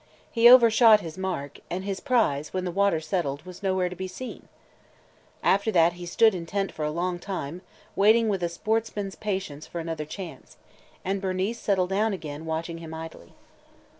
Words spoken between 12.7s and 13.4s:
him idly.